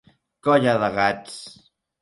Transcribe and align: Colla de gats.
Colla 0.47 0.73
de 0.85 0.89
gats. 0.97 1.39